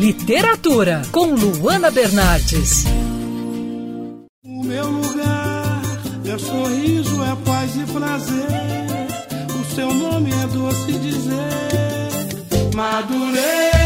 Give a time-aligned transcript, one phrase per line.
[0.00, 2.86] Literatura, com Luana Bernardes.
[4.42, 5.82] O meu lugar,
[6.24, 8.46] meu sorriso é paz e prazer.
[9.60, 13.79] O seu nome é doce dizer, Madureira.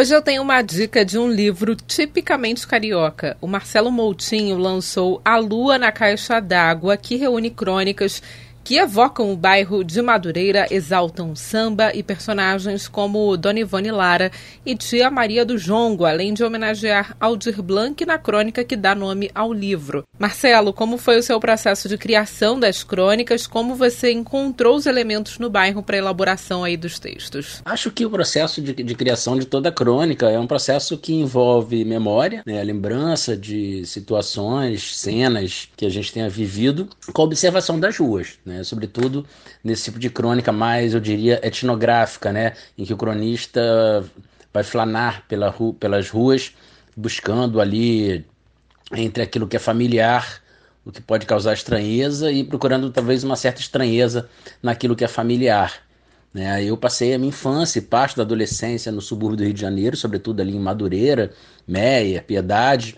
[0.00, 3.36] Hoje eu tenho uma dica de um livro tipicamente carioca.
[3.38, 8.22] O Marcelo Moutinho lançou A Lua na Caixa d'Água, que reúne crônicas
[8.70, 14.30] que evocam o bairro de Madureira, exaltam samba e personagens como Dona Ivone Lara
[14.64, 19.28] e Tia Maria do Jongo, além de homenagear Aldir Blanc na crônica que dá nome
[19.34, 20.04] ao livro.
[20.16, 23.44] Marcelo, como foi o seu processo de criação das crônicas?
[23.44, 27.60] Como você encontrou os elementos no bairro para elaboração aí dos textos?
[27.64, 31.84] Acho que o processo de, de criação de toda crônica é um processo que envolve
[31.84, 37.80] memória, né, a lembrança de situações, cenas que a gente tenha vivido, com a observação
[37.80, 38.59] das ruas né?
[38.64, 39.26] Sobretudo
[39.62, 42.54] nesse tipo de crônica mais, eu diria, etnográfica, né?
[42.76, 44.04] em que o cronista
[44.52, 46.52] vai flanar pela ru pelas ruas
[46.96, 48.24] buscando ali
[48.92, 50.42] entre aquilo que é familiar,
[50.84, 54.28] o que pode causar estranheza, e procurando talvez uma certa estranheza
[54.62, 55.80] naquilo que é familiar.
[56.32, 56.64] Né?
[56.64, 59.96] Eu passei a minha infância e parte da adolescência no subúrbio do Rio de Janeiro,
[59.96, 61.32] sobretudo ali em Madureira,
[61.66, 62.96] Meia, Piedade,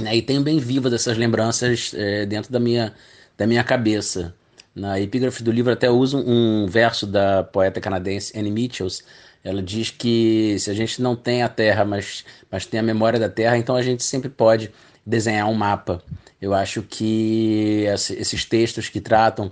[0.00, 0.16] né?
[0.16, 2.94] e tenho bem vivas essas lembranças é, dentro da minha,
[3.36, 4.34] da minha cabeça.
[4.74, 9.02] Na epígrafe do livro até uso um verso da poeta canadense Annie Mitchells.
[9.42, 13.18] Ela diz que se a gente não tem a Terra, mas, mas tem a memória
[13.18, 14.70] da Terra, então a gente sempre pode
[15.04, 16.02] desenhar um mapa.
[16.40, 19.50] Eu acho que esses textos que tratam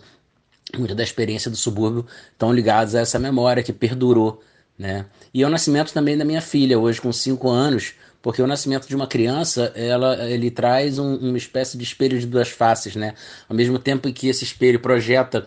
[0.77, 4.42] muito da experiência do subúrbio estão ligados a essa memória que perdurou.
[4.78, 5.06] Né?
[5.34, 8.97] E ao nascimento também da minha filha, hoje com 5 anos, porque o nascimento de
[8.97, 13.14] uma criança ela, ele traz um, uma espécie de espelho de duas faces, né?
[13.48, 15.47] Ao mesmo tempo que esse espelho projeta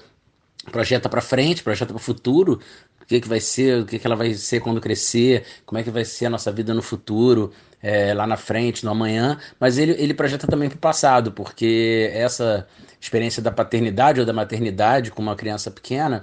[0.71, 2.59] projeta para frente, projeta para o futuro,
[3.01, 5.83] o que, que vai ser, o que, que ela vai ser quando crescer, como é
[5.83, 7.51] que vai ser a nossa vida no futuro,
[7.81, 12.11] é, lá na frente, no amanhã, mas ele, ele projeta também para o passado, porque
[12.13, 12.67] essa
[12.99, 16.21] experiência da paternidade ou da maternidade com uma criança pequena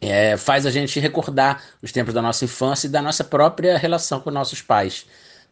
[0.00, 4.20] é, faz a gente recordar os tempos da nossa infância e da nossa própria relação
[4.20, 5.06] com nossos pais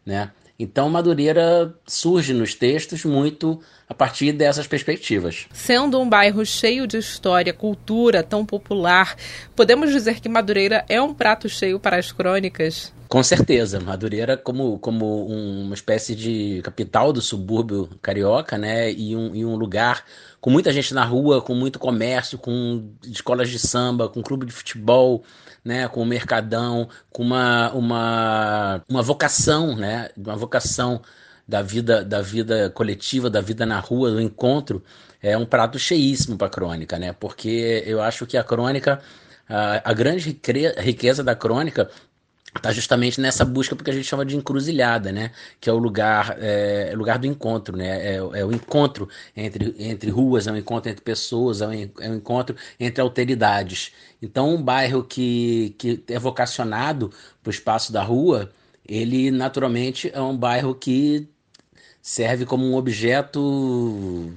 [0.04, 0.30] né?
[0.58, 5.46] Então, Madureira surge nos textos muito a partir dessas perspectivas.
[5.52, 9.16] Sendo um bairro cheio de história, cultura, tão popular,
[9.56, 12.92] podemos dizer que Madureira é um prato cheio para as crônicas?
[13.12, 19.34] Com certeza, Madureira como, como uma espécie de capital do subúrbio carioca, né, e um,
[19.34, 20.02] e um lugar
[20.40, 24.52] com muita gente na rua, com muito comércio, com escolas de samba, com clube de
[24.52, 25.24] futebol,
[25.62, 31.02] né, com o mercadão, com uma, uma, uma vocação, né, uma vocação
[31.46, 34.82] da vida da vida coletiva, da vida na rua, do encontro,
[35.20, 37.12] é um prato cheíssimo para a crônica, né?
[37.12, 39.00] Porque eu acho que a crônica,
[39.46, 40.40] a, a grande
[40.78, 41.90] riqueza da crônica
[42.54, 45.30] está justamente nessa busca porque a gente chama de encruzilhada, né?
[45.60, 48.14] Que é o lugar, é, lugar do encontro, né?
[48.14, 52.10] É, é, o encontro entre, entre ruas, é o encontro entre pessoas, é o, é
[52.10, 53.92] o encontro entre alteridades.
[54.20, 57.10] Então, um bairro que, que é vocacionado
[57.42, 58.50] para o espaço da rua,
[58.86, 61.28] ele naturalmente é um bairro que
[62.02, 64.32] serve como um objeto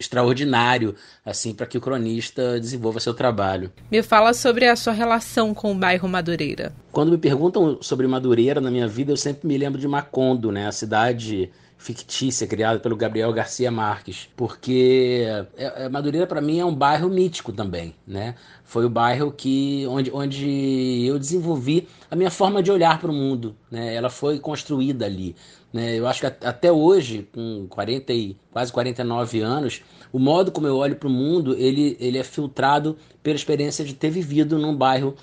[0.00, 3.70] extraordinário assim para que o cronista desenvolva seu trabalho.
[3.90, 6.72] Me fala sobre a sua relação com o bairro Madureira.
[6.92, 10.66] Quando me perguntam sobre Madureira na minha vida, eu sempre me lembro de Macondo, né,
[10.66, 15.24] a cidade fictícia criada pelo Gabriel Garcia Marques, porque
[15.56, 18.34] é, é, Madureira para mim é um bairro mítico também, né?
[18.64, 23.14] Foi o bairro que onde, onde eu desenvolvi a minha forma de olhar para o
[23.14, 23.94] mundo, né?
[23.94, 25.34] Ela foi construída ali,
[25.72, 25.98] né?
[25.98, 30.76] Eu acho que até hoje, com 40 e quase 49 anos, o modo como eu
[30.76, 35.14] olho para o mundo, ele, ele é filtrado pela experiência de ter vivido num bairro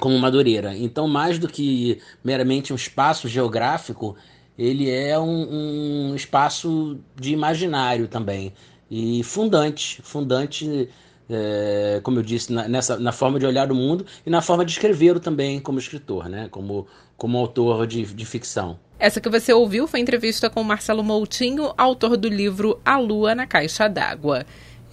[0.00, 0.76] como Madureira.
[0.76, 4.16] Então, mais do que meramente um espaço geográfico,
[4.58, 8.52] ele é um, um espaço de imaginário também
[8.90, 10.88] e fundante, fundante,
[11.28, 14.64] é, como eu disse, na, nessa, na forma de olhar o mundo e na forma
[14.64, 16.48] de escrever também como escritor, né?
[16.50, 16.86] como,
[17.16, 18.78] como autor de, de ficção.
[18.98, 23.46] Essa que você ouviu foi entrevista com Marcelo Moutinho, autor do livro A Lua na
[23.46, 24.46] Caixa d'Água.